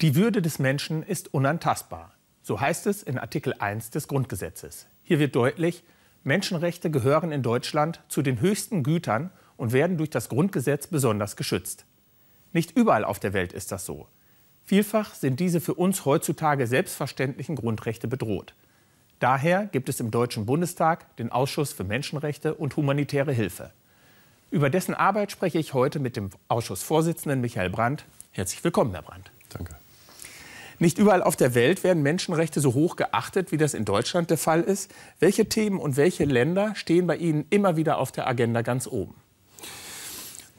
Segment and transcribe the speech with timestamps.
[0.00, 2.12] Die Würde des Menschen ist unantastbar.
[2.42, 4.86] So heißt es in Artikel 1 des Grundgesetzes.
[5.04, 5.84] Hier wird deutlich,
[6.24, 11.84] Menschenrechte gehören in Deutschland zu den höchsten Gütern und werden durch das Grundgesetz besonders geschützt.
[12.52, 14.08] Nicht überall auf der Welt ist das so.
[14.64, 18.54] Vielfach sind diese für uns heutzutage selbstverständlichen Grundrechte bedroht.
[19.20, 23.70] Daher gibt es im Deutschen Bundestag den Ausschuss für Menschenrechte und humanitäre Hilfe.
[24.50, 28.06] Über dessen Arbeit spreche ich heute mit dem Ausschussvorsitzenden Michael Brandt.
[28.32, 29.30] Herzlich willkommen, Herr Brandt.
[29.50, 29.83] Danke.
[30.78, 34.38] Nicht überall auf der Welt werden Menschenrechte so hoch geachtet, wie das in Deutschland der
[34.38, 34.90] Fall ist.
[35.20, 39.14] Welche Themen und welche Länder stehen bei Ihnen immer wieder auf der Agenda ganz oben?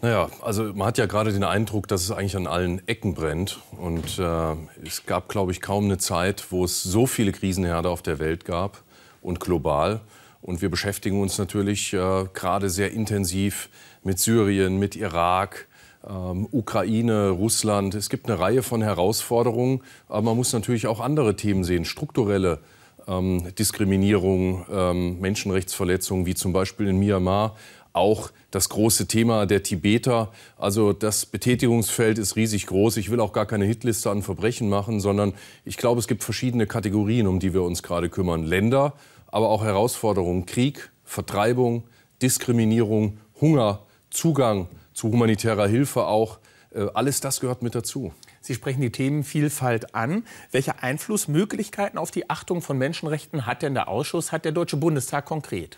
[0.02, 3.60] Naja, also man hat ja gerade den Eindruck, dass es eigentlich an allen Ecken brennt.
[3.78, 4.56] Und äh,
[4.86, 8.46] es gab, glaube ich, kaum eine Zeit, wo es so viele Krisenherde auf der Welt
[8.46, 8.84] gab
[9.22, 10.02] und global.
[10.42, 13.70] Und wir beschäftigen uns natürlich äh, gerade sehr intensiv
[14.04, 15.68] mit Syrien, mit Irak,
[16.08, 17.96] ähm, Ukraine, Russland.
[17.96, 22.60] Es gibt eine Reihe von Herausforderungen, aber man muss natürlich auch andere Themen sehen, strukturelle
[23.08, 27.56] ähm, Diskriminierung, ähm, Menschenrechtsverletzungen, wie zum Beispiel in Myanmar.
[27.94, 30.32] Auch das große Thema der Tibeter.
[30.58, 32.98] Also das Betätigungsfeld ist riesig groß.
[32.98, 36.68] Ich will auch gar keine Hitliste an Verbrechen machen, sondern ich glaube, es gibt verschiedene
[36.68, 38.44] Kategorien, um die wir uns gerade kümmern.
[38.44, 38.94] Länder,
[39.28, 40.46] aber auch Herausforderungen.
[40.46, 41.84] Krieg, Vertreibung,
[42.22, 46.40] Diskriminierung, Hunger, Zugang zu humanitärer Hilfe auch.
[46.74, 48.12] Äh, alles das gehört mit dazu.
[48.42, 50.24] Sie sprechen die Themenvielfalt an.
[50.52, 55.26] Welche Einflussmöglichkeiten auf die Achtung von Menschenrechten hat denn der Ausschuss, hat der Deutsche Bundestag
[55.26, 55.78] konkret?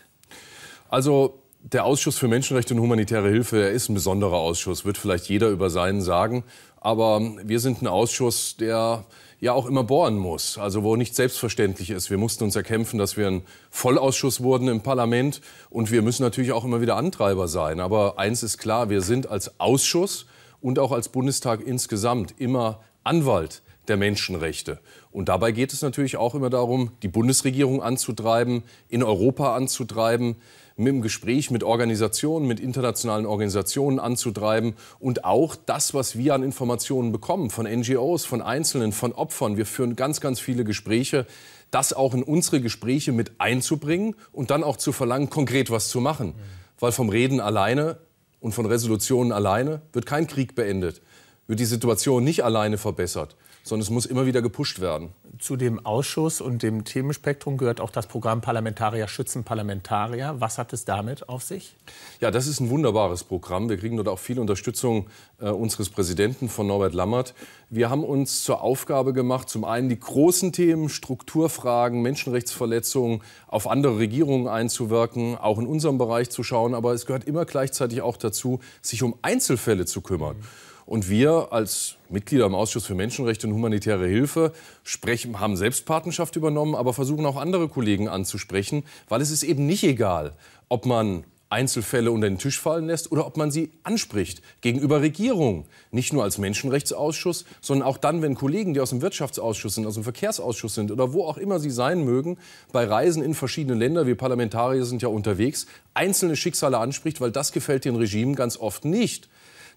[0.90, 5.28] Also der Ausschuss für Menschenrechte und humanitäre Hilfe er ist ein besonderer Ausschuss, wird vielleicht
[5.28, 6.44] jeder über seinen sagen.
[6.80, 9.04] Aber wir sind ein Ausschuss, der
[9.40, 12.10] ja auch immer bohren muss, also wo nicht selbstverständlich ist.
[12.10, 16.52] Wir mussten uns erkämpfen, dass wir ein Vollausschuss wurden im Parlament und wir müssen natürlich
[16.52, 17.80] auch immer wieder Antreiber sein.
[17.80, 20.26] Aber eins ist klar, wir sind als Ausschuss
[20.60, 24.80] und auch als Bundestag insgesamt immer Anwalt der Menschenrechte.
[25.11, 30.36] Und dabei geht es natürlich auch immer darum, die Bundesregierung anzutreiben, in Europa anzutreiben,
[30.78, 36.44] mit dem Gespräch mit Organisationen, mit internationalen Organisationen anzutreiben und auch das, was wir an
[36.44, 39.58] Informationen bekommen von NGOs, von Einzelnen, von Opfern.
[39.58, 41.26] Wir führen ganz, ganz viele Gespräche,
[41.72, 46.00] das auch in unsere Gespräche mit einzubringen und dann auch zu verlangen, konkret was zu
[46.00, 46.36] machen.
[46.80, 47.98] Weil vom Reden alleine
[48.40, 51.02] und von Resolutionen alleine wird kein Krieg beendet,
[51.48, 53.36] wird die Situation nicht alleine verbessert
[53.67, 55.10] sondern es muss immer wieder gepusht werden.
[55.39, 60.36] Zu dem Ausschuss und dem Themenspektrum gehört auch das Programm Parlamentarier schützen Parlamentarier.
[60.39, 61.76] Was hat es damit auf sich?
[62.20, 63.70] Ja, das ist ein wunderbares Programm.
[63.70, 65.08] Wir kriegen dort auch viel Unterstützung
[65.39, 67.36] äh, unseres Präsidenten von Norbert Lammert.
[67.70, 73.99] Wir haben uns zur Aufgabe gemacht, zum einen die großen Themen, Strukturfragen, Menschenrechtsverletzungen auf andere
[73.99, 76.73] Regierungen einzuwirken, auch in unserem Bereich zu schauen.
[76.73, 80.38] Aber es gehört immer gleichzeitig auch dazu, sich um Einzelfälle zu kümmern.
[80.38, 80.67] Mhm.
[80.87, 84.53] Und wir als Mitglieder im Ausschuss für Menschenrechte und humanitäre Hilfe
[84.83, 89.83] sprechen, haben Selbstpartnerschaft übernommen, aber versuchen auch andere Kollegen anzusprechen, weil es ist eben nicht
[89.83, 90.31] egal,
[90.70, 95.65] ob man Einzelfälle unter den Tisch fallen lässt oder ob man sie anspricht gegenüber Regierungen.
[95.92, 99.95] Nicht nur als Menschenrechtsausschuss, sondern auch dann, wenn Kollegen, die aus dem Wirtschaftsausschuss sind, aus
[99.95, 102.37] dem Verkehrsausschuss sind oder wo auch immer sie sein mögen,
[102.71, 107.52] bei Reisen in verschiedene Länder, wir Parlamentarier sind ja unterwegs, einzelne Schicksale anspricht, weil das
[107.52, 109.27] gefällt den Regimen ganz oft nicht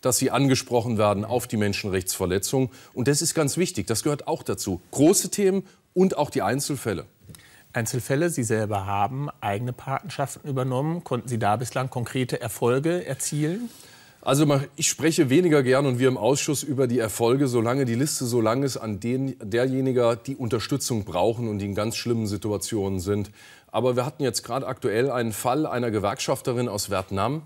[0.01, 2.71] dass sie angesprochen werden auf die Menschenrechtsverletzungen.
[2.95, 3.87] Und das ist ganz wichtig.
[3.87, 4.81] Das gehört auch dazu.
[4.91, 7.07] Große Themen und auch die Einzelfälle.
[7.73, 8.31] Einzelfälle.
[8.31, 11.05] Sie selber haben eigene Patenschaften übernommen.
[11.05, 13.71] Konnten Sie da bislang konkrete Erfolge erzielen?
[14.23, 18.27] Also ich spreche weniger gern und wir im Ausschuss über die Erfolge, solange die Liste
[18.27, 23.01] so lang ist an den, derjenigen, die Unterstützung brauchen und die in ganz schlimmen Situationen
[23.01, 23.31] sind.
[23.73, 27.43] Aber wir hatten jetzt gerade aktuell einen Fall einer Gewerkschafterin aus Vietnam,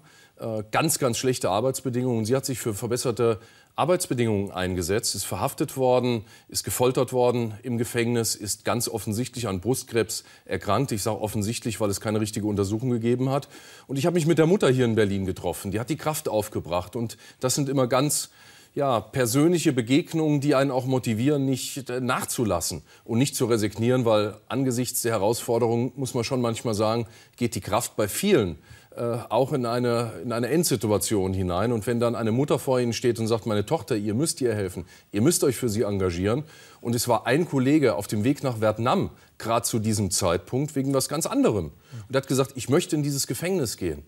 [0.71, 2.25] ganz, ganz schlechte Arbeitsbedingungen.
[2.25, 3.39] Sie hat sich für verbesserte
[3.77, 10.23] Arbeitsbedingungen eingesetzt, ist verhaftet worden, ist gefoltert worden im Gefängnis, ist ganz offensichtlich an Brustkrebs
[10.44, 10.93] erkrankt.
[10.93, 13.49] Ich sage offensichtlich, weil es keine richtige Untersuchung gegeben hat.
[13.89, 15.73] Und ich habe mich mit der Mutter hier in Berlin getroffen.
[15.73, 16.94] Die hat die Kraft aufgebracht.
[16.94, 18.31] Und das sind immer ganz
[18.75, 24.37] ja, persönliche Begegnungen, die einen auch motivieren, nicht äh, nachzulassen und nicht zu resignieren, weil
[24.49, 27.06] angesichts der Herausforderungen, muss man schon manchmal sagen,
[27.37, 28.58] geht die Kraft bei vielen
[28.96, 31.73] äh, auch in eine, in eine Endsituation hinein.
[31.73, 34.55] Und wenn dann eine Mutter vor Ihnen steht und sagt, meine Tochter, ihr müsst ihr
[34.55, 36.44] helfen, ihr müsst euch für sie engagieren.
[36.81, 40.94] Und es war ein Kollege auf dem Weg nach Vietnam, gerade zu diesem Zeitpunkt, wegen
[40.94, 41.73] was ganz anderem.
[42.08, 44.05] Und er hat gesagt, ich möchte in dieses Gefängnis gehen.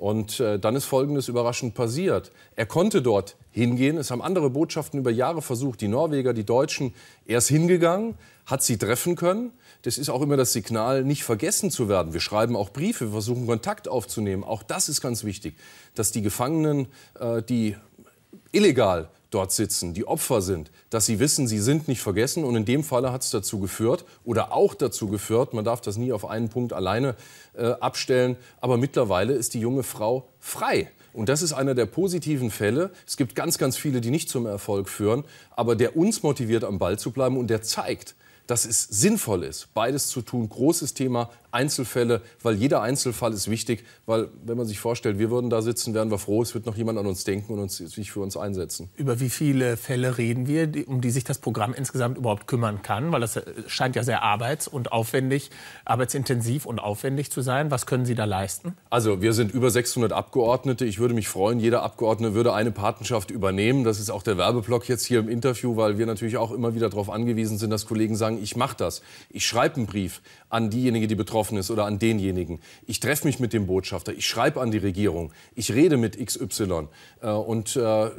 [0.00, 2.32] Und äh, dann ist Folgendes überraschend passiert.
[2.56, 3.98] Er konnte dort hingehen.
[3.98, 6.94] Es haben andere Botschaften über Jahre versucht, die Norweger, die Deutschen.
[7.26, 8.14] Er ist hingegangen,
[8.46, 9.52] hat sie treffen können.
[9.82, 12.14] Das ist auch immer das Signal, nicht vergessen zu werden.
[12.14, 14.42] Wir schreiben auch Briefe, wir versuchen Kontakt aufzunehmen.
[14.42, 15.54] Auch das ist ganz wichtig,
[15.94, 16.86] dass die Gefangenen,
[17.18, 17.76] äh, die
[18.52, 22.44] illegal dort sitzen, die Opfer sind, dass sie wissen, sie sind nicht vergessen.
[22.44, 25.96] Und in dem Falle hat es dazu geführt oder auch dazu geführt, man darf das
[25.96, 27.14] nie auf einen Punkt alleine
[27.56, 30.90] äh, abstellen, aber mittlerweile ist die junge Frau frei.
[31.12, 32.90] Und das ist einer der positiven Fälle.
[33.06, 36.78] Es gibt ganz, ganz viele, die nicht zum Erfolg führen, aber der uns motiviert, am
[36.78, 38.14] Ball zu bleiben und der zeigt,
[38.46, 40.48] dass es sinnvoll ist, beides zu tun.
[40.48, 43.84] Großes Thema, Einzelfälle, weil jeder Einzelfall ist wichtig.
[44.06, 46.76] Weil, wenn man sich vorstellt, wir würden da sitzen, wären wir froh, es wird noch
[46.76, 48.88] jemand an uns denken und uns, sich für uns einsetzen.
[48.96, 53.12] Über wie viele Fälle reden wir, um die sich das Programm insgesamt überhaupt kümmern kann?
[53.12, 55.50] Weil das äh, scheint ja sehr arbeits- und aufwendig,
[55.84, 57.70] arbeitsintensiv und aufwendig zu sein.
[57.70, 58.76] Was können Sie da leisten?
[58.88, 60.84] Also, wir sind über 600 Abgeordnete.
[60.84, 63.84] Ich würde mich freuen, jeder Abgeordnete würde eine Patenschaft übernehmen.
[63.84, 66.88] Das ist auch der Werbeblock jetzt hier im Interview, weil wir natürlich auch immer wieder
[66.88, 69.02] darauf angewiesen sind, dass Kollegen sagen, ich mache das.
[69.30, 72.60] Ich schreibe einen Brief an diejenigen, die betroffen ist oder an denjenigen.
[72.86, 76.88] Ich treffe mich mit dem Botschafter, ich schreibe an die Regierung, ich rede mit XY.
[77.22, 78.10] Äh, und äh,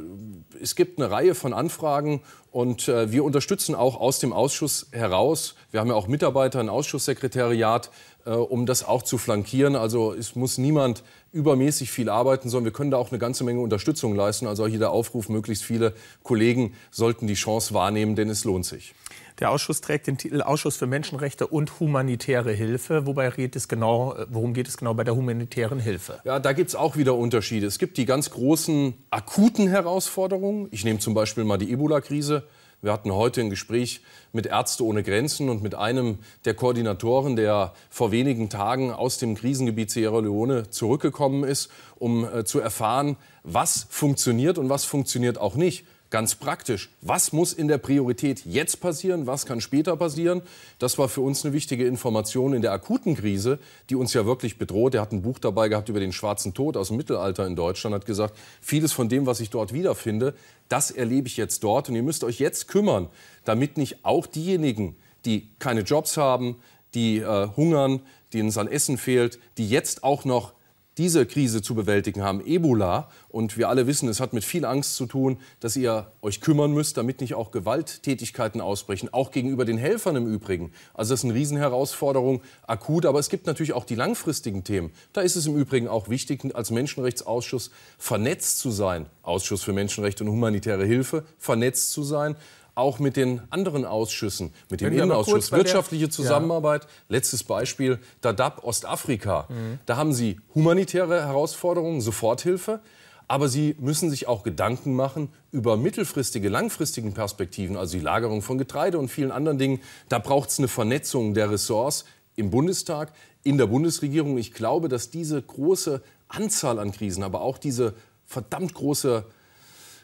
[0.60, 2.20] es gibt eine Reihe von Anfragen
[2.50, 5.54] und äh, wir unterstützen auch aus dem Ausschuss heraus.
[5.70, 7.90] Wir haben ja auch Mitarbeiter, ein Ausschusssekretariat,
[8.24, 9.74] um das auch zu flankieren.
[9.74, 11.02] Also es muss niemand
[11.32, 14.46] übermäßig viel arbeiten, sondern wir können da auch eine ganze Menge Unterstützung leisten.
[14.46, 15.92] Also hier der Aufruf, möglichst viele
[16.22, 18.94] Kollegen sollten die Chance wahrnehmen, denn es lohnt sich.
[19.38, 23.06] Der Ausschuss trägt den Titel Ausschuss für Menschenrechte und humanitäre Hilfe.
[23.06, 26.20] Wobei geht es genau, worum geht es genau bei der humanitären Hilfe?
[26.24, 27.66] Ja, da gibt es auch wieder Unterschiede.
[27.66, 30.68] Es gibt die ganz großen akuten Herausforderungen.
[30.70, 32.44] Ich nehme zum Beispiel mal die Ebola-Krise.
[32.84, 34.02] Wir hatten heute ein Gespräch
[34.32, 39.36] mit Ärzte ohne Grenzen und mit einem der Koordinatoren, der vor wenigen Tagen aus dem
[39.36, 41.70] Krisengebiet Sierra Leone zurückgekommen ist,
[42.00, 45.86] um äh, zu erfahren, was funktioniert und was funktioniert auch nicht.
[46.12, 50.42] Ganz praktisch, was muss in der Priorität jetzt passieren, was kann später passieren?
[50.78, 54.58] Das war für uns eine wichtige Information in der akuten Krise, die uns ja wirklich
[54.58, 54.94] bedroht.
[54.94, 57.94] Er hat ein Buch dabei gehabt über den schwarzen Tod aus dem Mittelalter in Deutschland,
[57.94, 60.34] hat gesagt, vieles von dem, was ich dort wiederfinde,
[60.68, 61.88] das erlebe ich jetzt dort.
[61.88, 63.08] Und ihr müsst euch jetzt kümmern,
[63.46, 66.56] damit nicht auch diejenigen, die keine Jobs haben,
[66.92, 68.00] die äh, hungern,
[68.34, 70.52] denen es an Essen fehlt, die jetzt auch noch
[70.98, 73.08] diese Krise zu bewältigen haben, Ebola.
[73.28, 76.72] Und wir alle wissen, es hat mit viel Angst zu tun, dass ihr euch kümmern
[76.72, 80.72] müsst, damit nicht auch Gewalttätigkeiten ausbrechen, auch gegenüber den Helfern im Übrigen.
[80.94, 83.06] Also das ist eine Riesenherausforderung, akut.
[83.06, 84.90] Aber es gibt natürlich auch die langfristigen Themen.
[85.12, 89.06] Da ist es im Übrigen auch wichtig, als Menschenrechtsausschuss vernetzt zu sein.
[89.22, 92.36] Ausschuss für Menschenrechte und humanitäre Hilfe, vernetzt zu sein
[92.74, 96.84] auch mit den anderen Ausschüssen, mit dem Innenausschuss, wirtschaftliche Zusammenarbeit.
[96.84, 96.88] Ja.
[97.08, 99.46] Letztes Beispiel, DADAP Ostafrika.
[99.48, 99.78] Mhm.
[99.86, 102.80] Da haben Sie humanitäre Herausforderungen, Soforthilfe.
[103.28, 108.58] Aber Sie müssen sich auch Gedanken machen über mittelfristige, langfristige Perspektiven, also die Lagerung von
[108.58, 109.80] Getreide und vielen anderen Dingen.
[110.08, 112.04] Da braucht es eine Vernetzung der Ressorts
[112.36, 114.36] im Bundestag, in der Bundesregierung.
[114.38, 117.94] Ich glaube, dass diese große Anzahl an Krisen, aber auch diese
[118.26, 119.24] verdammt große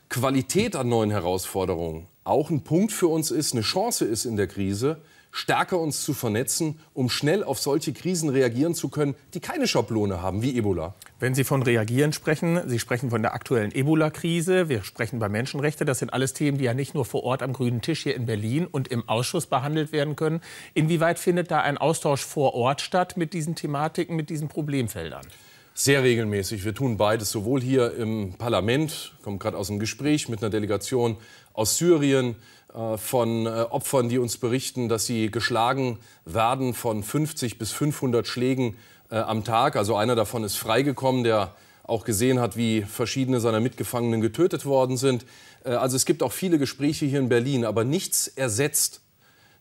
[0.08, 4.46] Qualität an neuen Herausforderungen auch ein Punkt für uns ist, eine Chance ist in der
[4.46, 9.68] Krise, stärker uns zu vernetzen, um schnell auf solche Krisen reagieren zu können, die keine
[9.68, 10.94] Schablone haben, wie Ebola.
[11.20, 15.84] Wenn Sie von reagieren sprechen, Sie sprechen von der aktuellen Ebola-Krise, wir sprechen über Menschenrechte,
[15.84, 18.26] das sind alles Themen, die ja nicht nur vor Ort am grünen Tisch hier in
[18.26, 20.40] Berlin und im Ausschuss behandelt werden können.
[20.74, 25.26] Inwieweit findet da ein Austausch vor Ort statt mit diesen Thematiken, mit diesen Problemfeldern?
[25.80, 26.64] Sehr regelmäßig.
[26.64, 31.16] Wir tun beides, sowohl hier im Parlament, kommen gerade aus einem Gespräch mit einer Delegation
[31.52, 32.34] aus Syrien,
[32.74, 38.26] äh, von äh, Opfern, die uns berichten, dass sie geschlagen werden von 50 bis 500
[38.26, 38.76] Schlägen
[39.12, 39.76] äh, am Tag.
[39.76, 41.54] Also einer davon ist freigekommen, der
[41.84, 45.26] auch gesehen hat, wie verschiedene seiner Mitgefangenen getötet worden sind.
[45.62, 49.00] Also es gibt auch viele Gespräche hier in Berlin, aber nichts ersetzt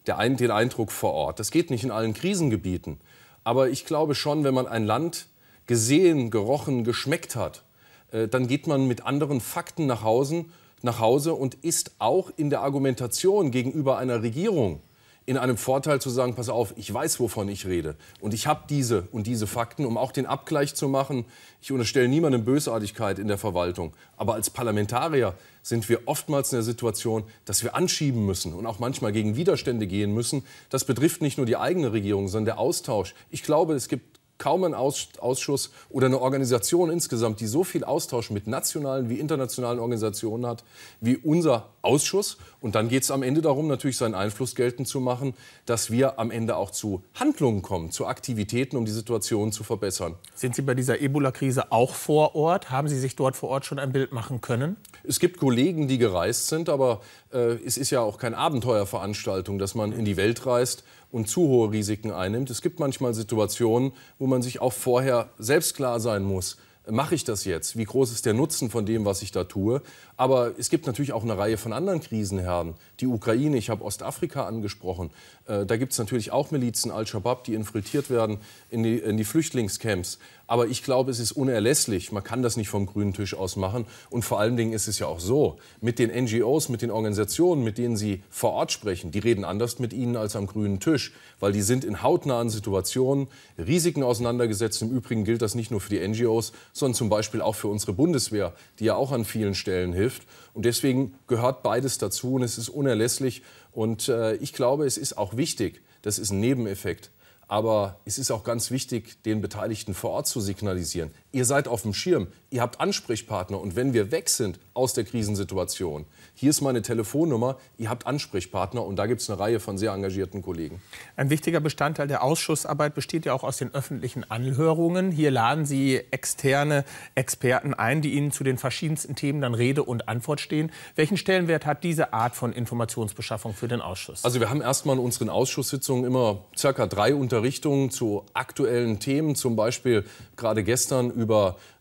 [0.08, 1.40] den Eindruck vor Ort.
[1.40, 3.00] Das geht nicht in allen Krisengebieten.
[3.44, 5.28] Aber ich glaube schon, wenn man ein Land
[5.68, 7.64] gesehen, gerochen, geschmeckt hat,
[8.12, 10.46] äh, dann geht man mit anderen Fakten nach Hause,
[10.82, 14.82] nach Hause und ist auch in der Argumentation gegenüber einer Regierung
[15.28, 17.98] in einem Vorteil zu sagen, pass auf, ich weiß, wovon ich rede.
[18.22, 21.26] Und ich habe diese und diese Fakten, um auch den Abgleich zu machen.
[21.62, 23.94] Ich unterstelle niemandem Bösartigkeit in der Verwaltung.
[24.16, 28.80] Aber als Parlamentarier sind wir oftmals in der Situation, dass wir anschieben müssen und auch
[28.80, 30.46] manchmal gegen Widerstände gehen müssen.
[30.70, 33.14] Das betrifft nicht nur die eigene Regierung, sondern der Austausch.
[33.30, 38.30] Ich glaube, es gibt kaum ein Ausschuss oder eine Organisation insgesamt, die so viel Austausch
[38.30, 40.64] mit nationalen wie internationalen Organisationen hat,
[41.02, 42.38] wie unser Ausschuss.
[42.62, 45.34] Und dann geht es am Ende darum, natürlich seinen Einfluss geltend zu machen,
[45.66, 50.16] dass wir am Ende auch zu Handlungen kommen, zu Aktivitäten, um die Situation zu verbessern.
[50.36, 52.70] Sind Sie bei dieser Ebola-Krise auch vor Ort?
[52.72, 54.78] Haben Sie sich dort vor Ort schon ein Bild machen können?
[55.04, 57.02] Es gibt Kollegen, die gereist sind, aber
[57.32, 61.42] äh, es ist ja auch keine Abenteuerveranstaltung, dass man in die Welt reist und zu
[61.42, 62.50] hohe Risiken einnimmt.
[62.50, 66.58] Es gibt manchmal Situationen, wo man sich auch vorher selbst klar sein muss,
[66.90, 67.78] mache ich das jetzt?
[67.78, 69.82] Wie groß ist der Nutzen von dem, was ich da tue?
[70.18, 72.74] Aber es gibt natürlich auch eine Reihe von anderen Krisenherden.
[73.00, 75.12] Die Ukraine, ich habe Ostafrika angesprochen.
[75.46, 78.40] Äh, da gibt es natürlich auch Milizen, Al-Shabaab, die infiltriert werden
[78.72, 80.18] in die, in die Flüchtlingscamps.
[80.48, 82.12] Aber ich glaube, es ist unerlässlich.
[82.12, 83.86] Man kann das nicht vom grünen Tisch aus machen.
[84.10, 87.64] Und vor allen Dingen ist es ja auch so, mit den NGOs, mit den Organisationen,
[87.64, 91.14] mit denen Sie vor Ort sprechen, die reden anders mit Ihnen als am grünen Tisch,
[91.42, 94.82] weil die sind in hautnahen Situationen, Risiken auseinandergesetzt.
[94.82, 97.94] Im Übrigen gilt das nicht nur für die NGOs, sondern zum Beispiel auch für unsere
[97.94, 100.07] Bundeswehr, die ja auch an vielen Stellen hilft.
[100.54, 103.44] Und deswegen gehört beides dazu und es ist unerlässlich.
[103.72, 107.12] Und äh, ich glaube, es ist auch wichtig, das ist ein Nebeneffekt,
[107.48, 111.12] aber es ist auch ganz wichtig, den Beteiligten vor Ort zu signalisieren.
[111.38, 113.60] Ihr seid auf dem Schirm, ihr habt Ansprechpartner.
[113.60, 118.84] Und wenn wir weg sind aus der Krisensituation, hier ist meine Telefonnummer, ihr habt Ansprechpartner
[118.84, 120.82] und da gibt es eine Reihe von sehr engagierten Kollegen.
[121.16, 125.12] Ein wichtiger Bestandteil der Ausschussarbeit besteht ja auch aus den öffentlichen Anhörungen.
[125.12, 130.10] Hier laden Sie externe Experten ein, die Ihnen zu den verschiedensten Themen dann Rede und
[130.10, 130.72] Antwort stehen.
[130.96, 134.26] Welchen Stellenwert hat diese Art von Informationsbeschaffung für den Ausschuss?
[134.26, 139.56] Also wir haben erstmal in unseren Ausschusssitzungen immer circa drei Unterrichtungen zu aktuellen Themen, zum
[139.56, 140.04] Beispiel
[140.36, 141.27] gerade gestern über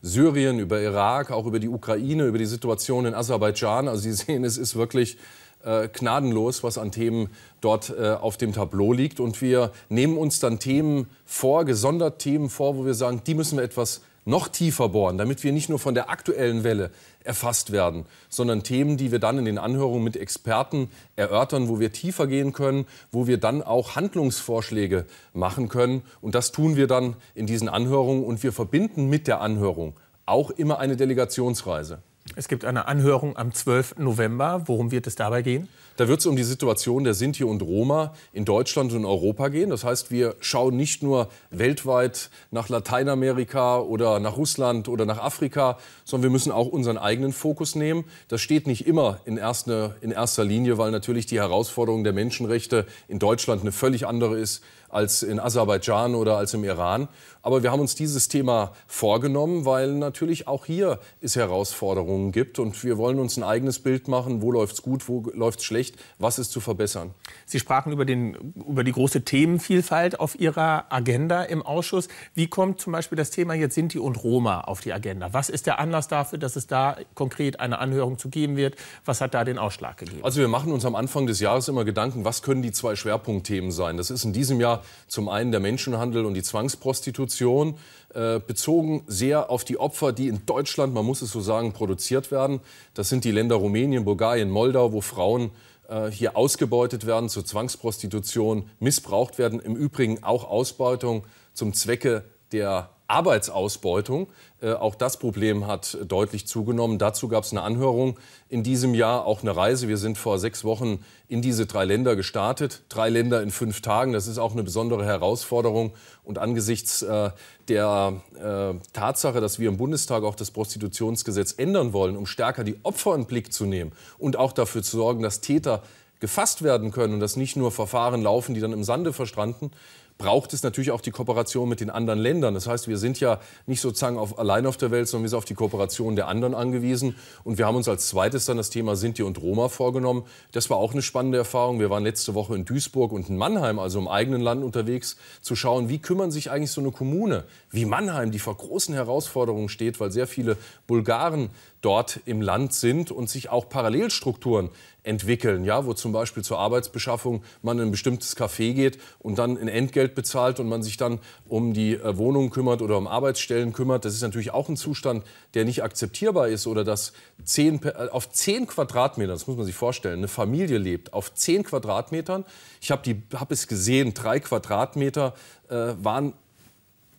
[0.03, 3.89] Syrien, über Irak, auch über die Ukraine, über die Situation in Aserbaidschan.
[3.89, 5.19] Also Sie sehen, es ist wirklich
[5.65, 7.29] äh, gnadenlos, was an Themen
[7.61, 9.21] dort äh, auf dem Tableau liegt.
[9.21, 13.59] Und wir nehmen uns dann Themen vor, gesondert Themen vor, wo wir sagen, die müssen
[13.59, 16.91] wir etwas noch tiefer bohren, damit wir nicht nur von der aktuellen Welle
[17.25, 21.93] erfasst werden, sondern Themen, die wir dann in den Anhörungen mit Experten erörtern, wo wir
[21.93, 26.03] tiefer gehen können, wo wir dann auch Handlungsvorschläge machen können.
[26.21, 28.25] Und das tun wir dann in diesen Anhörungen.
[28.25, 29.95] Und wir verbinden mit der Anhörung
[30.27, 32.03] auch immer eine Delegationsreise.
[32.35, 33.99] Es gibt eine Anhörung am 12.
[33.99, 34.63] November.
[34.67, 35.69] Worum wird es dabei gehen?
[35.97, 39.71] Da wird es um die Situation der Sinti und Roma in Deutschland und Europa gehen.
[39.71, 45.79] Das heißt, wir schauen nicht nur weltweit nach Lateinamerika oder nach Russland oder nach Afrika,
[46.05, 48.05] sondern wir müssen auch unseren eigenen Fokus nehmen.
[48.29, 52.87] Das steht nicht immer in erster, in erster Linie, weil natürlich die Herausforderung der Menschenrechte
[53.09, 57.09] in Deutschland eine völlig andere ist als in Aserbaidschan oder als im Iran.
[57.47, 62.59] Aber wir haben uns dieses Thema vorgenommen, weil natürlich auch hier es Herausforderungen gibt.
[62.59, 65.65] Und wir wollen uns ein eigenes Bild machen, wo läuft es gut, wo läuft es
[65.65, 67.15] schlecht, was ist zu verbessern.
[67.45, 72.09] Sie sprachen über, den, über die große Themenvielfalt auf Ihrer Agenda im Ausschuss.
[72.35, 75.33] Wie kommt zum Beispiel das Thema jetzt Sinti und Roma auf die Agenda?
[75.33, 78.75] Was ist der Anlass dafür, dass es da konkret eine Anhörung zu geben wird?
[79.05, 80.25] Was hat da den Ausschlag gegeben?
[80.25, 83.71] Also wir machen uns am Anfang des Jahres immer Gedanken, was können die zwei Schwerpunktthemen
[83.71, 83.97] sein?
[83.99, 84.76] Das ist in diesem Jahr
[85.09, 87.77] zum einen der Menschenhandel und die Zwangsprostitution,
[88.15, 92.31] äh, bezogen sehr auf die Opfer, die in Deutschland, man muss es so sagen, produziert
[92.31, 92.61] werden.
[92.95, 95.51] Das sind die Länder Rumänien, Bulgarien, Moldau, wo Frauen
[95.89, 99.61] äh, hier ausgebeutet werden zur Zwangsprostitution, missbraucht werden.
[99.61, 104.29] Im Übrigen auch Ausbeutung zum Zwecke der Arbeitsausbeutung.
[104.61, 106.99] Äh, auch das Problem hat deutlich zugenommen.
[106.99, 109.89] Dazu gab es eine Anhörung in diesem Jahr, auch eine Reise.
[109.89, 112.83] Wir sind vor sechs Wochen in diese drei Länder gestartet.
[112.89, 115.93] Drei Länder in fünf Tagen, das ist auch eine besondere Herausforderung.
[116.25, 117.31] Und angesichts äh,
[117.69, 122.77] der äh, Tatsache, dass wir im Bundestag auch das Prostitutionsgesetz ändern wollen, um stärker die
[122.83, 125.83] Opfer in den Blick zu nehmen und auch dafür zu sorgen, dass Täter
[126.21, 129.71] gefasst werden können und dass nicht nur Verfahren laufen, die dann im Sande verstranden,
[130.19, 132.55] braucht es natürlich auch die Kooperation mit den anderen Ländern.
[132.55, 135.39] Das heißt, wir sind ja nicht sozusagen auf, allein auf der Welt, sondern wir sind
[135.39, 137.17] auf die Kooperation der anderen angewiesen.
[137.45, 140.25] Und wir haben uns als zweites dann das Thema Sinti und Roma vorgenommen.
[140.53, 141.81] Das war auch eine spannende Erfahrung.
[141.81, 145.55] Wir waren letzte Woche in Duisburg und in Mannheim, also im eigenen Land unterwegs, zu
[145.55, 150.01] schauen, wie kümmern sich eigentlich so eine Kommune wie Mannheim, die vor großen Herausforderungen steht,
[150.01, 150.57] weil sehr viele
[150.87, 151.51] Bulgaren
[151.87, 154.71] dort im Land sind und sich auch Parallelstrukturen
[155.05, 159.57] entwickeln, ja, wo zum Beispiel zur Arbeitsbeschaffung man in ein bestimmtes Café geht und dann
[159.57, 163.73] ein Entgelt bezahlt und man sich dann um die äh, Wohnungen kümmert oder um Arbeitsstellen
[163.73, 164.05] kümmert.
[164.05, 165.25] Das ist natürlich auch ein Zustand,
[165.55, 167.13] der nicht akzeptierbar ist oder dass
[167.45, 171.63] zehn, äh, auf zehn Quadratmetern, das muss man sich vorstellen, eine Familie lebt auf zehn
[171.63, 172.45] Quadratmetern.
[172.81, 175.35] Ich habe hab es gesehen, drei Quadratmeter
[175.69, 176.33] äh, waren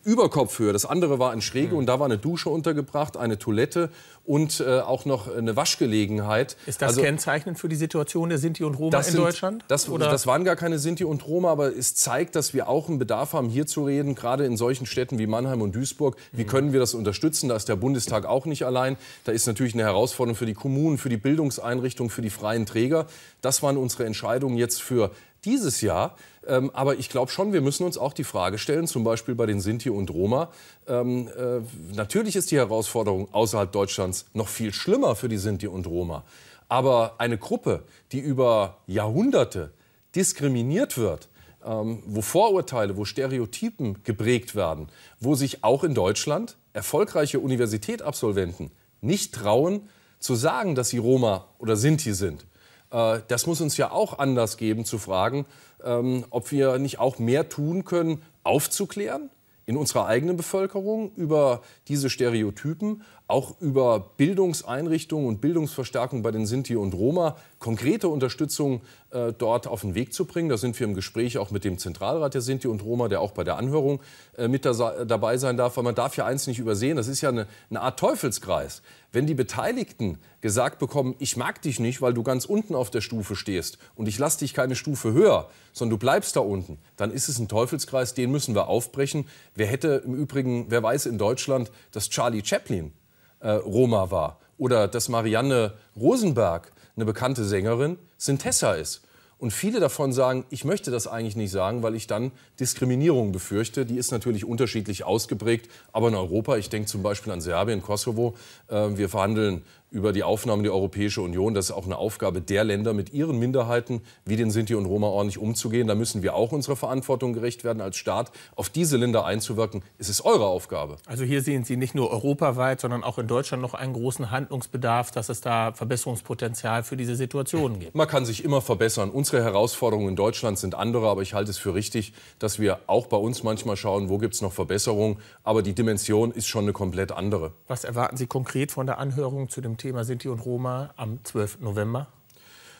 [0.08, 0.72] über Kopfhöhe.
[0.72, 1.80] Das andere war in Schräge mhm.
[1.80, 3.90] und da war eine Dusche untergebracht, eine Toilette
[4.26, 6.56] und äh, auch noch eine Waschgelegenheit.
[6.66, 9.66] Ist das also, kennzeichnend für die Situation der Sinti und Roma in sind, Deutschland?
[9.68, 10.10] Das, oder?
[10.10, 13.34] das waren gar keine Sinti und Roma, aber es zeigt, dass wir auch einen Bedarf
[13.34, 16.16] haben, hier zu reden, gerade in solchen Städten wie Mannheim und Duisburg.
[16.32, 16.48] Wie mhm.
[16.48, 17.50] können wir das unterstützen?
[17.50, 18.96] Da ist der Bundestag auch nicht allein.
[19.26, 23.08] Da ist natürlich eine Herausforderung für die Kommunen, für die Bildungseinrichtungen, für die freien Träger.
[23.42, 25.12] Das waren unsere Entscheidungen jetzt für
[25.46, 26.15] dieses Jahr.
[26.46, 29.46] Ähm, aber ich glaube schon, wir müssen uns auch die Frage stellen, zum Beispiel bei
[29.46, 30.50] den Sinti und Roma.
[30.88, 31.62] Ähm, äh,
[31.96, 36.24] natürlich ist die Herausforderung außerhalb Deutschlands noch viel schlimmer für die Sinti und Roma.
[36.70, 39.72] Aber eine Gruppe, die über Jahrhunderte
[40.15, 41.29] diskriminiert wird,
[41.65, 44.89] ähm, wo Vorurteile, wo Stereotypen geprägt werden,
[45.20, 49.89] wo sich auch in Deutschland erfolgreiche Universitätsabsolventen nicht trauen,
[50.20, 52.46] zu sagen, dass sie Roma oder Sinti sind.
[52.91, 55.46] Äh, das muss uns ja auch Anlass geben zu fragen,
[55.84, 59.29] ähm, ob wir nicht auch mehr tun können, aufzuklären
[59.65, 66.78] in unserer eigenen Bevölkerung über diese Stereotypen, auch über Bildungseinrichtungen und Bildungsverstärkung bei den Sinti
[66.78, 68.82] und Roma, konkrete Unterstützung
[69.12, 70.48] äh, dort auf den Weg zu bringen.
[70.48, 73.32] Da sind wir im Gespräch auch mit dem Zentralrat der Sinti und Roma, der auch
[73.32, 74.00] bei der Anhörung
[74.38, 75.76] äh, mit da, dabei sein darf.
[75.76, 78.82] Weil man darf ja eins nicht übersehen, das ist ja eine, eine Art Teufelskreis.
[79.12, 83.02] Wenn die Beteiligten gesagt bekommen, ich mag dich nicht, weil du ganz unten auf der
[83.02, 87.12] Stufe stehst und ich lasse dich keine Stufe höher, sondern du bleibst da unten, dann
[87.12, 89.26] ist es ein Teufelskreis, den müssen wir aufbrechen.
[89.56, 92.94] Wer hätte im Übrigen, wer weiß in Deutschland, dass Charlie Chaplin
[93.39, 99.07] äh, Roma war oder dass Marianne Rosenberg, eine bekannte Sängerin, Sintessa ist.
[99.39, 103.86] Und viele davon sagen, ich möchte das eigentlich nicht sagen, weil ich dann Diskriminierung befürchte.
[103.86, 105.70] Die ist natürlich unterschiedlich ausgeprägt.
[105.91, 108.36] Aber in Europa, ich denke zum Beispiel an Serbien, Kosovo,
[108.67, 111.53] äh, wir verhandeln über die Aufnahme in die Europäische Union.
[111.53, 115.08] Das ist auch eine Aufgabe der Länder, mit ihren Minderheiten wie den Sinti und Roma
[115.08, 115.88] ordentlich umzugehen.
[115.88, 119.84] Da müssen wir auch unserer Verantwortung gerecht werden als Staat, auf diese Länder einzuwirken.
[119.98, 120.98] Es ist eure Aufgabe.
[121.06, 125.12] Also hier sehen Sie nicht nur europaweit, sondern auch in Deutschland noch einen großen Handlungsbedarf,
[125.12, 127.96] dass es da Verbesserungspotenzial für diese Situationen gibt.
[127.96, 129.10] Man kann sich immer verbessern.
[129.28, 133.08] Unsere Herausforderungen in Deutschland sind andere, aber ich halte es für richtig, dass wir auch
[133.08, 135.18] bei uns manchmal schauen, wo gibt es noch Verbesserungen.
[135.44, 137.52] Aber die Dimension ist schon eine komplett andere.
[137.68, 141.60] Was erwarten Sie konkret von der Anhörung zu dem Thema Sinti und Roma am 12.
[141.60, 142.08] November?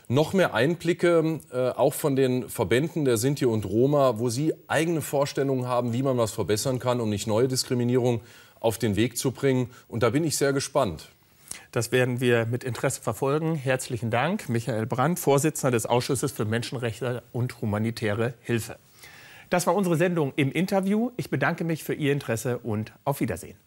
[0.08, 5.01] Noch mehr Einblicke, äh, auch von den Verbänden der Sinti und Roma, wo sie eigene
[5.01, 8.22] Vorstellungen haben, wie man was verbessern kann, um nicht neue Diskriminierung
[8.62, 9.70] auf den Weg zu bringen.
[9.89, 11.10] Und da bin ich sehr gespannt.
[11.71, 13.55] Das werden wir mit Interesse verfolgen.
[13.55, 18.77] Herzlichen Dank, Michael Brandt, Vorsitzender des Ausschusses für Menschenrechte und humanitäre Hilfe.
[19.50, 21.12] Das war unsere Sendung im Interview.
[21.17, 23.57] Ich bedanke mich für Ihr Interesse und auf Wiedersehen.